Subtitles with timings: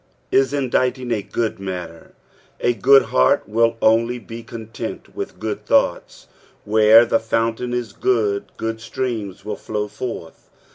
[0.21, 2.15] "/» inditing a good matter."
[2.59, 6.25] A good heart will only be content trith good thoughts.
[6.65, 10.49] Where the fountain is good good streams will flow forth.